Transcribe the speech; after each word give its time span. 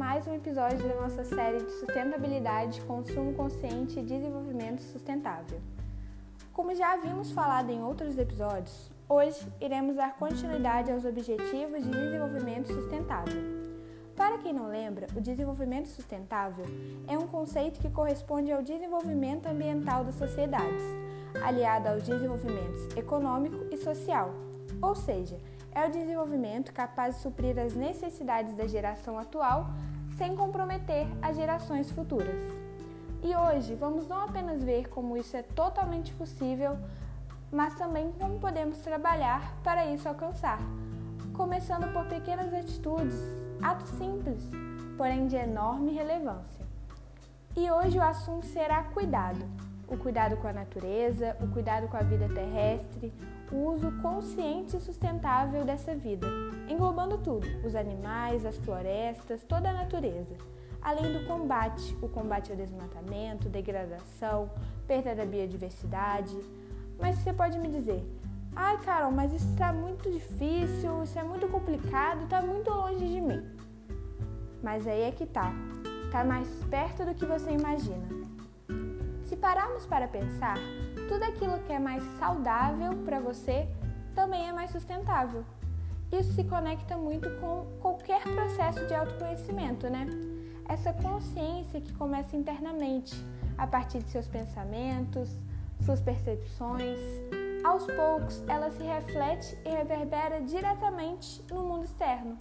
mais 0.00 0.26
um 0.26 0.34
episódio 0.34 0.78
da 0.78 0.94
nossa 0.94 1.22
série 1.24 1.58
de 1.58 1.70
sustentabilidade, 1.72 2.80
consumo 2.86 3.34
consciente 3.34 3.98
e 3.98 4.02
desenvolvimento 4.02 4.80
sustentável. 4.80 5.60
Como 6.54 6.74
já 6.74 6.94
havíamos 6.94 7.32
falado 7.32 7.68
em 7.68 7.82
outros 7.82 8.16
episódios, 8.16 8.90
hoje 9.06 9.46
iremos 9.60 9.96
dar 9.96 10.16
continuidade 10.16 10.90
aos 10.90 11.04
objetivos 11.04 11.84
de 11.84 11.90
desenvolvimento 11.90 12.72
sustentável. 12.72 13.42
Para 14.16 14.38
quem 14.38 14.54
não 14.54 14.68
lembra, 14.68 15.06
o 15.14 15.20
desenvolvimento 15.20 15.88
sustentável 15.88 16.64
é 17.06 17.18
um 17.18 17.26
conceito 17.26 17.78
que 17.78 17.90
corresponde 17.90 18.50
ao 18.50 18.62
desenvolvimento 18.62 19.48
ambiental 19.48 20.02
das 20.02 20.14
sociedades, 20.14 20.82
aliado 21.44 21.90
aos 21.90 22.04
desenvolvimentos 22.04 22.96
econômico 22.96 23.66
e 23.70 23.76
social, 23.76 24.30
ou 24.80 24.94
seja, 24.94 25.36
é 25.72 25.86
o 25.86 25.90
desenvolvimento 25.90 26.72
capaz 26.72 27.16
de 27.16 27.20
suprir 27.20 27.58
as 27.58 27.74
necessidades 27.74 28.54
da 28.54 28.66
geração 28.66 29.18
atual 29.18 29.70
sem 30.20 30.36
comprometer 30.36 31.06
as 31.22 31.34
gerações 31.34 31.90
futuras. 31.90 32.36
E 33.22 33.34
hoje 33.34 33.74
vamos 33.74 34.06
não 34.06 34.20
apenas 34.20 34.62
ver 34.62 34.86
como 34.90 35.16
isso 35.16 35.34
é 35.34 35.42
totalmente 35.42 36.12
possível, 36.12 36.76
mas 37.50 37.74
também 37.76 38.12
como 38.20 38.38
podemos 38.38 38.76
trabalhar 38.80 39.56
para 39.64 39.86
isso 39.86 40.06
alcançar, 40.06 40.58
começando 41.32 41.90
por 41.94 42.04
pequenas 42.04 42.52
atitudes, 42.52 43.18
atos 43.62 43.88
simples, 43.92 44.42
porém 44.98 45.26
de 45.26 45.36
enorme 45.36 45.90
relevância. 45.92 46.66
E 47.56 47.70
hoje 47.70 47.98
o 47.98 48.02
assunto 48.02 48.44
será 48.44 48.82
cuidado 48.82 49.40
o 49.90 49.96
cuidado 49.96 50.36
com 50.36 50.46
a 50.46 50.52
natureza, 50.52 51.36
o 51.40 51.48
cuidado 51.48 51.88
com 51.88 51.96
a 51.96 52.02
vida 52.02 52.28
terrestre, 52.28 53.12
o 53.50 53.56
uso 53.72 53.90
consciente 54.00 54.76
e 54.76 54.80
sustentável 54.80 55.64
dessa 55.64 55.94
vida, 55.94 56.26
englobando 56.68 57.18
tudo: 57.18 57.46
os 57.66 57.74
animais, 57.74 58.46
as 58.46 58.56
florestas, 58.58 59.42
toda 59.42 59.68
a 59.68 59.72
natureza. 59.72 60.36
Além 60.80 61.12
do 61.12 61.26
combate, 61.26 61.94
o 62.00 62.08
combate 62.08 62.50
ao 62.50 62.56
desmatamento, 62.56 63.50
degradação, 63.50 64.48
perda 64.86 65.14
da 65.14 65.26
biodiversidade. 65.26 66.34
Mas 66.98 67.18
você 67.18 67.34
pode 67.34 67.58
me 67.58 67.68
dizer, 67.68 68.02
ai 68.56 68.78
Carol, 68.78 69.10
mas 69.10 69.32
isso 69.32 69.50
está 69.50 69.72
muito 69.72 70.10
difícil, 70.10 71.02
isso 71.02 71.18
é 71.18 71.22
muito 71.22 71.48
complicado, 71.48 72.24
está 72.24 72.40
muito 72.40 72.70
longe 72.70 73.06
de 73.06 73.20
mim. 73.20 73.44
Mas 74.62 74.86
aí 74.86 75.02
é 75.02 75.10
que 75.10 75.26
tá, 75.26 75.52
tá 76.10 76.24
mais 76.24 76.48
perto 76.70 77.04
do 77.04 77.14
que 77.14 77.26
você 77.26 77.50
imagina. 77.50 78.08
Pararmos 79.40 79.86
para 79.86 80.06
pensar, 80.06 80.56
tudo 81.08 81.24
aquilo 81.24 81.58
que 81.60 81.72
é 81.72 81.78
mais 81.78 82.04
saudável 82.18 82.94
para 83.04 83.20
você 83.20 83.66
também 84.14 84.46
é 84.46 84.52
mais 84.52 84.70
sustentável. 84.70 85.44
Isso 86.12 86.34
se 86.34 86.44
conecta 86.44 86.96
muito 86.96 87.30
com 87.40 87.66
qualquer 87.80 88.22
processo 88.22 88.86
de 88.86 88.94
autoconhecimento, 88.94 89.88
né? 89.88 90.06
Essa 90.68 90.92
consciência 90.92 91.80
que 91.80 91.92
começa 91.94 92.36
internamente, 92.36 93.14
a 93.56 93.66
partir 93.66 94.02
de 94.02 94.10
seus 94.10 94.26
pensamentos, 94.26 95.30
suas 95.84 96.00
percepções. 96.00 96.98
Aos 97.64 97.86
poucos, 97.86 98.42
ela 98.46 98.70
se 98.70 98.82
reflete 98.82 99.56
e 99.64 99.70
reverbera 99.70 100.42
diretamente 100.42 101.42
no 101.50 101.62
mundo 101.62 101.84
externo. 101.84 102.36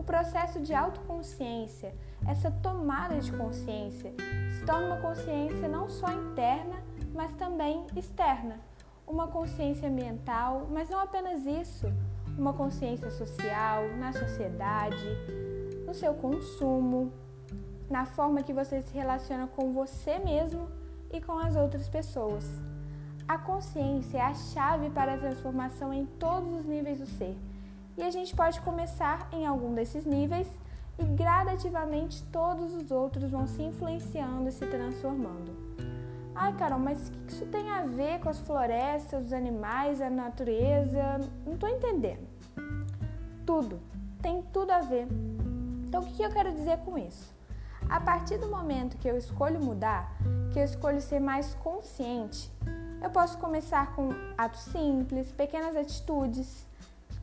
O 0.00 0.02
processo 0.02 0.58
de 0.58 0.72
autoconsciência, 0.72 1.94
essa 2.26 2.50
tomada 2.50 3.20
de 3.20 3.30
consciência, 3.32 4.14
se 4.50 4.64
torna 4.64 4.86
uma 4.86 4.96
consciência 4.96 5.68
não 5.68 5.90
só 5.90 6.10
interna, 6.10 6.82
mas 7.14 7.34
também 7.34 7.84
externa. 7.94 8.58
Uma 9.06 9.28
consciência 9.28 9.90
ambiental, 9.90 10.66
mas 10.70 10.88
não 10.88 11.00
apenas 11.00 11.44
isso, 11.44 11.86
uma 12.38 12.54
consciência 12.54 13.10
social, 13.10 13.88
na 13.98 14.10
sociedade, 14.10 15.04
no 15.86 15.92
seu 15.92 16.14
consumo, 16.14 17.12
na 17.90 18.06
forma 18.06 18.42
que 18.42 18.54
você 18.54 18.80
se 18.80 18.94
relaciona 18.94 19.48
com 19.48 19.74
você 19.74 20.18
mesmo 20.18 20.66
e 21.12 21.20
com 21.20 21.36
as 21.38 21.56
outras 21.56 21.90
pessoas. 21.90 22.48
A 23.28 23.36
consciência 23.36 24.16
é 24.16 24.22
a 24.22 24.32
chave 24.32 24.88
para 24.88 25.12
a 25.12 25.18
transformação 25.18 25.92
em 25.92 26.06
todos 26.06 26.54
os 26.54 26.64
níveis 26.64 27.00
do 27.00 27.06
ser 27.06 27.36
e 28.00 28.02
a 28.02 28.10
gente 28.10 28.34
pode 28.34 28.58
começar 28.62 29.28
em 29.30 29.46
algum 29.46 29.74
desses 29.74 30.06
níveis 30.06 30.48
e 30.98 31.04
gradativamente 31.04 32.22
todos 32.32 32.72
os 32.72 32.90
outros 32.90 33.30
vão 33.30 33.46
se 33.46 33.62
influenciando 33.62 34.48
e 34.48 34.52
se 34.52 34.64
transformando. 34.66 35.54
Ai, 36.34 36.56
Carol, 36.56 36.78
mas 36.78 37.08
o 37.08 37.12
que 37.12 37.32
isso 37.32 37.46
tem 37.46 37.70
a 37.70 37.82
ver 37.84 38.18
com 38.20 38.30
as 38.30 38.38
florestas, 38.38 39.26
os 39.26 39.32
animais, 39.34 40.00
a 40.00 40.08
natureza? 40.08 41.20
Não 41.44 41.52
estou 41.52 41.68
entendendo. 41.68 42.26
Tudo, 43.44 43.78
tem 44.22 44.42
tudo 44.50 44.70
a 44.70 44.80
ver. 44.80 45.06
Então, 45.86 46.00
o 46.00 46.06
que 46.06 46.22
eu 46.22 46.30
quero 46.30 46.52
dizer 46.52 46.78
com 46.78 46.96
isso? 46.96 47.34
A 47.86 48.00
partir 48.00 48.38
do 48.38 48.48
momento 48.48 48.96
que 48.96 49.08
eu 49.08 49.18
escolho 49.18 49.62
mudar, 49.62 50.16
que 50.54 50.58
eu 50.58 50.64
escolho 50.64 51.02
ser 51.02 51.20
mais 51.20 51.54
consciente, 51.56 52.50
eu 53.02 53.10
posso 53.10 53.36
começar 53.36 53.94
com 53.94 54.08
atos 54.38 54.62
simples, 54.62 55.30
pequenas 55.32 55.76
atitudes 55.76 56.69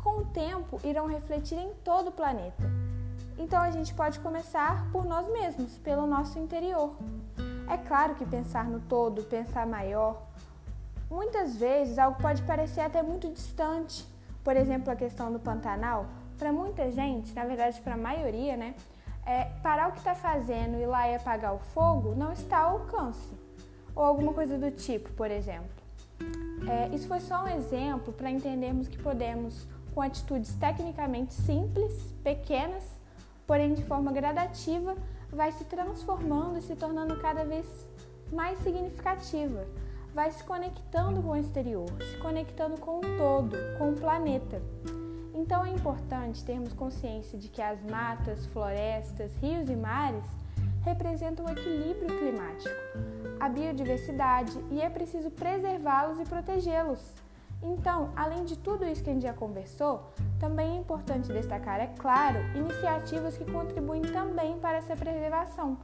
com 0.03 0.21
o 0.21 0.25
tempo 0.25 0.79
irão 0.83 1.07
refletir 1.07 1.57
em 1.57 1.73
todo 1.83 2.09
o 2.09 2.11
planeta. 2.11 2.63
Então 3.37 3.61
a 3.61 3.69
gente 3.69 3.93
pode 3.93 4.19
começar 4.19 4.89
por 4.91 5.05
nós 5.05 5.27
mesmos, 5.31 5.77
pelo 5.77 6.07
nosso 6.07 6.39
interior. 6.39 6.95
É 7.69 7.77
claro 7.77 8.15
que 8.15 8.25
pensar 8.25 8.65
no 8.65 8.79
todo, 8.79 9.23
pensar 9.23 9.67
maior, 9.67 10.23
muitas 11.09 11.55
vezes 11.55 11.99
algo 11.99 12.19
pode 12.21 12.41
parecer 12.43 12.81
até 12.81 13.01
muito 13.03 13.29
distante. 13.29 14.07
Por 14.43 14.55
exemplo, 14.55 14.91
a 14.91 14.95
questão 14.95 15.31
do 15.31 15.39
Pantanal, 15.39 16.05
para 16.37 16.51
muita 16.51 16.89
gente, 16.91 17.33
na 17.33 17.45
verdade 17.45 17.81
para 17.81 17.93
a 17.93 17.97
maioria, 17.97 18.55
né, 18.55 18.73
é, 19.25 19.45
parar 19.61 19.89
o 19.89 19.91
que 19.91 19.97
está 19.97 20.15
fazendo 20.15 20.77
e 20.77 20.83
ir 20.83 20.85
lá 20.85 21.09
e 21.09 21.15
apagar 21.15 21.53
o 21.53 21.59
fogo 21.59 22.15
não 22.15 22.31
está 22.31 22.59
ao 22.59 22.79
alcance. 22.79 23.33
Ou 23.93 24.03
alguma 24.03 24.33
coisa 24.33 24.57
do 24.57 24.71
tipo, 24.71 25.11
por 25.13 25.29
exemplo. 25.29 25.69
É, 26.67 26.95
isso 26.95 27.07
foi 27.07 27.19
só 27.19 27.43
um 27.43 27.47
exemplo 27.47 28.13
para 28.13 28.31
entendermos 28.31 28.87
que 28.87 28.97
podemos 28.97 29.67
com 29.97 30.03
atitudes 30.03 30.53
tecnicamente 30.53 31.33
simples, 31.33 31.91
pequenas, 32.23 32.83
porém 33.47 33.73
de 33.73 33.83
forma 33.83 34.11
gradativa, 34.11 34.95
vai 35.31 35.51
se 35.51 35.63
transformando 35.63 36.59
e 36.59 36.61
se 36.61 36.75
tornando 36.75 37.19
cada 37.19 37.43
vez 37.43 37.65
mais 38.31 38.59
significativa. 38.59 39.65
Vai 40.13 40.29
se 40.29 40.43
conectando 40.43 41.19
com 41.23 41.29
o 41.29 41.35
exterior, 41.35 41.89
se 42.11 42.15
conectando 42.19 42.79
com 42.79 42.99
o 42.99 43.17
todo, 43.17 43.57
com 43.79 43.89
o 43.89 43.95
planeta. 43.95 44.61
Então 45.33 45.65
é 45.65 45.71
importante 45.71 46.45
termos 46.45 46.73
consciência 46.73 47.35
de 47.35 47.49
que 47.49 47.61
as 47.61 47.83
matas, 47.83 48.45
florestas, 48.53 49.35
rios 49.37 49.67
e 49.67 49.75
mares 49.75 50.25
representam 50.83 51.43
o 51.43 51.49
equilíbrio 51.49 52.19
climático, 52.19 52.75
a 53.39 53.49
biodiversidade 53.49 54.63
e 54.69 54.79
é 54.79 54.91
preciso 54.91 55.31
preservá-los 55.31 56.19
e 56.19 56.23
protegê-los. 56.23 57.26
Então, 57.62 58.12
além 58.16 58.45
de 58.45 58.57
tudo 58.57 58.85
isso 58.85 59.03
que 59.03 59.09
a 59.09 59.13
gente 59.13 59.23
já 59.23 59.34
conversou, 59.34 60.12
também 60.40 60.78
é 60.78 60.79
importante 60.79 61.31
destacar, 61.31 61.79
é 61.79 61.88
claro, 61.97 62.40
iniciativas 62.56 63.38
que 63.38 63.51
contribuem 63.51 64.01
também 64.01 64.57
para 64.59 64.78
essa 64.78 64.95
preservação, 64.95 65.78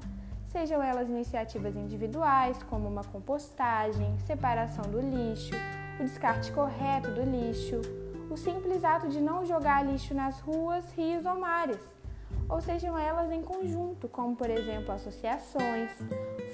sejam 0.45 0.81
elas 0.83 1.09
iniciativas 1.09 1.75
individuais, 1.75 2.61
como 2.63 2.87
uma 2.87 3.03
compostagem, 3.03 4.15
separação 4.19 4.83
do 4.85 4.99
lixo, 4.99 5.53
o 5.99 6.03
descarte 6.03 6.51
correto 6.51 7.09
do 7.09 7.23
lixo, 7.23 7.81
o 8.29 8.37
simples 8.37 8.83
ato 8.83 9.09
de 9.09 9.19
não 9.19 9.45
jogar 9.45 9.83
lixo 9.83 10.13
nas 10.13 10.39
ruas, 10.39 10.91
rios 10.93 11.25
ou 11.25 11.39
mares, 11.39 11.79
ou 12.47 12.61
sejam 12.61 12.95
elas 12.97 13.31
em 13.31 13.41
conjunto, 13.41 14.07
como 14.07 14.35
por 14.35 14.49
exemplo 14.49 14.91
associações, 14.91 15.91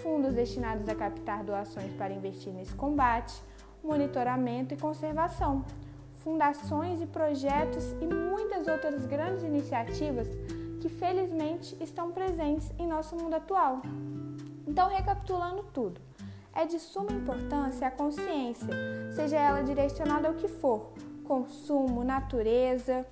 fundos 0.02 0.34
destinados 0.34 0.88
a 0.88 0.96
captar 0.96 1.44
doações 1.44 1.92
para 1.94 2.14
investir 2.14 2.54
nesse 2.54 2.74
combate 2.74 3.34
monitoramento 3.84 4.74
e 4.74 4.78
conservação, 4.78 5.66
fundações 6.24 7.02
e 7.02 7.06
projetos 7.06 7.96
e 8.02 8.06
muitas 8.06 8.68
outras 8.68 9.06
grandes 9.06 9.44
iniciativas 9.44 10.28
que 10.80 10.90
felizmente 10.90 11.76
estão 11.82 12.12
presentes 12.12 12.72
em 12.78 12.88
nosso 12.88 13.16
mundo 13.16 13.36
atual. 13.36 13.82
Então, 14.68 14.88
recapitulando 14.88 15.64
tudo, 15.74 16.00
é 16.54 16.66
de 16.66 16.80
suma 16.80 17.12
importância 17.12 17.88
a 17.88 17.92
consciência, 17.92 18.68
seja 19.14 19.38
ela 19.38 19.62
direcionada 19.62 20.28
ao 20.28 20.34
que 20.34 20.48
for, 20.48 20.92
consumo, 21.26 22.04
natureza, 22.04 23.06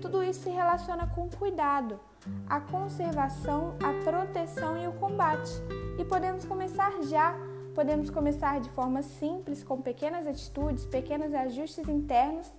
tudo 0.00 0.22
isso 0.22 0.44
se 0.44 0.50
relaciona 0.50 1.06
com 1.08 1.28
cuidado, 1.28 1.98
a 2.48 2.60
conservação, 2.60 3.74
a 3.82 3.92
proteção 4.04 4.76
e 4.76 4.86
o 4.86 4.92
combate. 4.92 5.50
E 5.98 6.04
podemos 6.04 6.44
começar 6.44 6.92
já 7.02 7.34
Podemos 7.74 8.10
começar 8.10 8.60
de 8.60 8.68
forma 8.70 9.02
simples, 9.02 9.64
com 9.64 9.80
pequenas 9.80 10.26
atitudes, 10.26 10.84
pequenos 10.84 11.32
ajustes 11.32 11.88
internos 11.88 12.52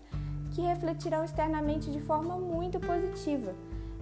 que 0.55 0.61
refletirão 0.61 1.23
externamente 1.23 1.91
de 1.91 2.01
forma 2.01 2.35
muito 2.37 2.79
positiva. 2.79 3.53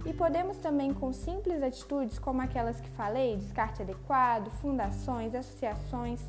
E 0.06 0.12
podemos 0.12 0.56
também, 0.56 0.92
com 0.92 1.12
simples 1.12 1.62
atitudes 1.62 2.18
como 2.18 2.40
aquelas 2.40 2.80
que 2.80 2.88
falei, 2.90 3.36
descarte 3.36 3.82
adequado, 3.82 4.50
fundações, 4.52 5.34
associações, 5.34 6.20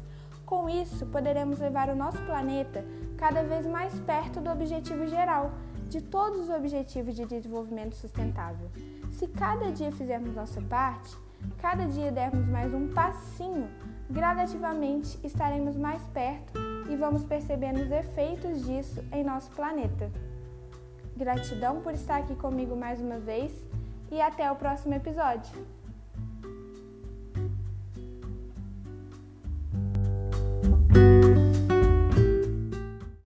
com 0.45 0.69
isso 0.69 1.05
poderemos 1.07 1.59
levar 1.59 1.89
o 1.89 1.95
nosso 1.95 2.21
planeta 2.23 2.85
cada 3.17 3.41
vez 3.41 3.65
mais 3.65 3.97
perto 4.01 4.41
do 4.41 4.51
objetivo 4.51 5.07
geral 5.07 5.51
de 5.87 6.01
todos 6.01 6.41
os 6.41 6.49
Objetivos 6.49 7.15
de 7.15 7.25
Desenvolvimento 7.25 7.95
Sustentável. 7.95 8.69
Se 9.11 9.27
cada 9.27 9.71
dia 9.71 9.91
fizermos 9.91 10.35
nossa 10.35 10.61
parte, 10.61 11.15
cada 11.59 11.85
dia 11.85 12.11
dermos 12.11 12.47
mais 12.47 12.73
um 12.73 12.87
passinho, 12.93 13.67
gradativamente 14.09 15.19
estaremos 15.23 15.75
mais 15.75 16.01
perto 16.07 16.53
e 16.89 16.95
vamos 16.95 17.23
percebendo 17.23 17.81
os 17.81 17.91
efeitos 17.91 18.65
disso 18.65 19.03
em 19.11 19.23
nosso 19.23 19.51
planeta. 19.51 20.11
Gratidão 21.15 21.81
por 21.81 21.93
estar 21.93 22.17
aqui 22.17 22.35
comigo 22.35 22.75
mais 22.75 22.99
uma 22.99 23.19
vez 23.19 23.51
e 24.11 24.21
até 24.21 24.51
o 24.51 24.55
próximo 24.55 24.93
episódio! 24.93 25.82